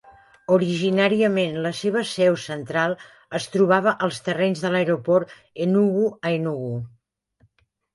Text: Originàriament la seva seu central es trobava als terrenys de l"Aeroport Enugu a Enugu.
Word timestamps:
Originàriament 0.53 1.59
la 1.65 1.73
seva 1.81 2.03
seu 2.13 2.39
central 2.45 2.97
es 3.43 3.49
trobava 3.59 3.95
als 4.09 4.21
terrenys 4.31 4.67
de 4.67 4.75
l"Aeroport 4.75 5.41
Enugu 5.71 6.13
a 6.21 6.39
Enugu. 6.43 6.79